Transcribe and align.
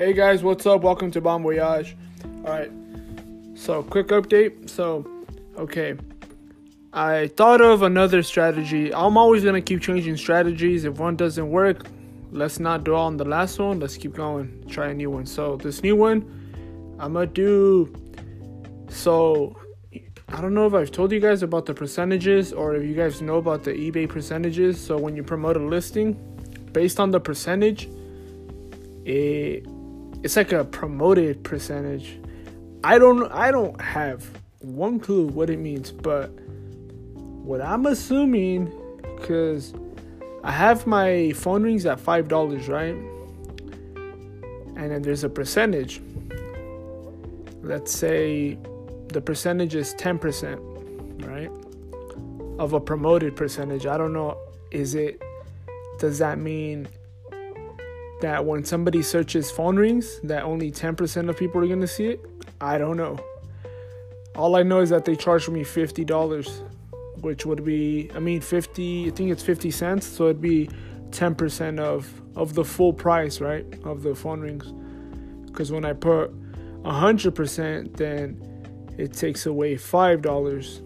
Hey 0.00 0.14
guys, 0.14 0.42
what's 0.42 0.64
up? 0.64 0.80
Welcome 0.80 1.10
to 1.10 1.20
Bon 1.20 1.42
Voyage. 1.42 1.94
Alright, 2.46 2.72
so 3.54 3.82
quick 3.82 4.06
update. 4.06 4.70
So, 4.70 5.06
okay, 5.58 5.94
I 6.94 7.26
thought 7.36 7.60
of 7.60 7.82
another 7.82 8.22
strategy. 8.22 8.94
I'm 8.94 9.18
always 9.18 9.44
gonna 9.44 9.60
keep 9.60 9.82
changing 9.82 10.16
strategies. 10.16 10.86
If 10.86 10.98
one 10.98 11.16
doesn't 11.16 11.50
work, 11.50 11.84
let's 12.32 12.58
not 12.58 12.82
dwell 12.82 13.02
on 13.02 13.18
the 13.18 13.26
last 13.26 13.58
one. 13.58 13.78
Let's 13.78 13.98
keep 13.98 14.14
going. 14.14 14.64
Try 14.70 14.88
a 14.88 14.94
new 14.94 15.10
one. 15.10 15.26
So, 15.26 15.56
this 15.56 15.82
new 15.82 15.96
one, 15.96 16.96
I'm 16.98 17.12
gonna 17.12 17.26
do. 17.26 17.94
So, 18.88 19.54
I 20.30 20.40
don't 20.40 20.54
know 20.54 20.66
if 20.66 20.72
I've 20.72 20.90
told 20.90 21.12
you 21.12 21.20
guys 21.20 21.42
about 21.42 21.66
the 21.66 21.74
percentages 21.74 22.54
or 22.54 22.74
if 22.74 22.88
you 22.88 22.94
guys 22.94 23.20
know 23.20 23.36
about 23.36 23.64
the 23.64 23.72
eBay 23.72 24.08
percentages. 24.08 24.80
So, 24.80 24.96
when 24.96 25.14
you 25.14 25.22
promote 25.22 25.58
a 25.58 25.62
listing, 25.62 26.14
based 26.72 26.98
on 26.98 27.10
the 27.10 27.20
percentage, 27.20 27.90
it 29.04 29.66
it's 30.22 30.36
like 30.36 30.52
a 30.52 30.64
promoted 30.64 31.42
percentage. 31.44 32.18
I 32.84 32.98
don't 32.98 33.30
I 33.32 33.50
don't 33.50 33.80
have 33.80 34.24
one 34.60 35.00
clue 35.00 35.26
what 35.26 35.50
it 35.50 35.58
means, 35.58 35.90
but 35.90 36.28
what 37.16 37.60
I'm 37.60 37.86
assuming 37.86 38.70
cuz 39.22 39.72
I 40.42 40.52
have 40.52 40.86
my 40.86 41.32
phone 41.32 41.62
rings 41.62 41.84
at 41.84 41.98
$5, 41.98 42.68
right? 42.68 42.94
And 44.76 44.90
then 44.90 45.02
there's 45.02 45.24
a 45.24 45.28
percentage. 45.28 46.00
Let's 47.62 47.92
say 47.92 48.58
the 49.08 49.20
percentage 49.20 49.74
is 49.74 49.94
10%, 49.96 51.26
right? 51.26 51.50
Of 52.58 52.72
a 52.72 52.80
promoted 52.80 53.36
percentage. 53.36 53.84
I 53.84 53.98
don't 53.98 54.14
know 54.14 54.38
is 54.70 54.94
it 54.94 55.22
does 55.98 56.18
that 56.18 56.38
mean 56.38 56.88
that 58.20 58.44
when 58.44 58.64
somebody 58.64 59.02
searches 59.02 59.50
phone 59.50 59.76
rings, 59.76 60.20
that 60.24 60.44
only 60.44 60.70
10% 60.70 61.28
of 61.28 61.36
people 61.36 61.62
are 61.62 61.66
going 61.66 61.80
to 61.80 61.86
see 61.88 62.06
it? 62.06 62.20
I 62.60 62.78
don't 62.78 62.96
know. 62.96 63.18
All 64.36 64.56
I 64.56 64.62
know 64.62 64.80
is 64.80 64.90
that 64.90 65.04
they 65.04 65.16
charged 65.16 65.48
me 65.48 65.64
$50, 65.64 67.22
which 67.22 67.46
would 67.46 67.64
be, 67.64 68.10
I 68.14 68.18
mean, 68.18 68.40
50, 68.40 69.08
I 69.08 69.10
think 69.10 69.30
it's 69.30 69.42
50 69.42 69.70
cents, 69.70 70.06
so 70.06 70.24
it'd 70.24 70.40
be 70.40 70.68
10% 71.10 71.78
of 71.80 72.20
of 72.36 72.54
the 72.54 72.64
full 72.64 72.92
price, 72.92 73.40
right? 73.40 73.66
Of 73.84 74.02
the 74.02 74.14
phone 74.14 74.40
rings. 74.40 74.72
Cuz 75.52 75.72
when 75.72 75.84
I 75.84 75.92
put 75.92 76.30
100%, 76.84 77.96
then 77.96 78.40
it 78.96 79.12
takes 79.12 79.46
away 79.46 79.74
$5 79.74 80.80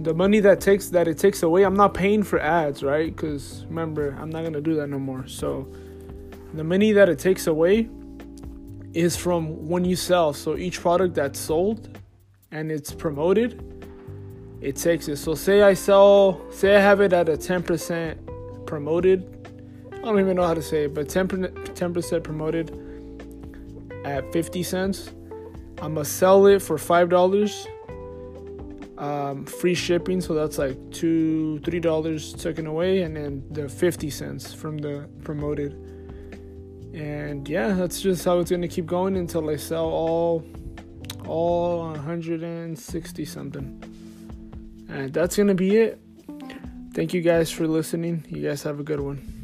the 0.00 0.14
money 0.14 0.40
that 0.40 0.60
takes 0.62 0.88
that 0.88 1.06
it 1.06 1.18
takes 1.18 1.42
away 1.42 1.62
i'm 1.62 1.74
not 1.74 1.92
paying 1.92 2.22
for 2.22 2.40
ads 2.40 2.82
right? 2.82 3.14
Because 3.14 3.66
remember 3.68 4.16
i'm 4.18 4.30
not 4.30 4.44
gonna 4.44 4.60
do 4.60 4.74
that 4.76 4.88
no 4.88 4.98
more. 4.98 5.26
So 5.26 5.68
the 6.54 6.64
money 6.64 6.92
that 6.92 7.08
it 7.08 7.18
takes 7.18 7.46
away 7.46 7.88
is 8.92 9.16
from 9.16 9.68
when 9.68 9.84
you 9.84 9.94
sell. 9.94 10.32
So 10.32 10.56
each 10.56 10.80
product 10.80 11.14
that's 11.14 11.38
sold 11.38 11.98
and 12.50 12.72
it's 12.72 12.92
promoted 12.92 13.66
it 14.60 14.76
takes 14.76 15.08
it. 15.08 15.16
So 15.16 15.34
say 15.34 15.62
i 15.62 15.74
sell 15.74 16.40
say 16.50 16.76
i 16.76 16.80
have 16.80 17.00
it 17.00 17.12
at 17.12 17.28
a 17.28 17.36
10% 17.36 18.66
promoted. 18.66 19.36
I 19.92 19.98
don't 19.98 20.18
even 20.18 20.36
know 20.36 20.46
how 20.46 20.54
to 20.54 20.62
say 20.62 20.84
it 20.84 20.94
but 20.94 21.08
10%, 21.08 21.52
10% 21.74 22.22
promoted 22.22 22.86
at 24.04 24.32
50 24.32 24.62
cents 24.62 25.10
i'm 25.82 25.94
gonna 25.94 26.04
sell 26.06 26.46
it 26.46 26.62
for 26.62 26.76
$5 26.76 27.66
um, 29.00 29.46
free 29.46 29.74
shipping 29.74 30.20
so 30.20 30.34
that's 30.34 30.58
like 30.58 30.76
two 30.90 31.58
three 31.60 31.80
dollars 31.80 32.34
taken 32.34 32.66
away 32.66 33.02
and 33.02 33.16
then 33.16 33.42
the 33.50 33.68
50 33.68 34.10
cents 34.10 34.52
from 34.52 34.78
the 34.78 35.08
promoted. 35.24 35.72
And 36.92 37.48
yeah 37.48 37.72
that's 37.72 38.00
just 38.02 38.24
how 38.24 38.38
it's 38.40 38.50
gonna 38.50 38.68
keep 38.68 38.86
going 38.86 39.16
until 39.16 39.48
i 39.48 39.56
sell 39.56 39.86
all 39.86 40.44
all 41.26 41.80
160 41.92 43.24
something. 43.24 43.82
And 44.88 45.12
that's 45.14 45.36
gonna 45.36 45.54
be 45.54 45.76
it. 45.76 46.00
Thank 46.92 47.14
you 47.14 47.22
guys 47.22 47.50
for 47.50 47.66
listening. 47.66 48.24
You 48.28 48.46
guys 48.46 48.62
have 48.64 48.80
a 48.80 48.82
good 48.82 49.00
one 49.00 49.39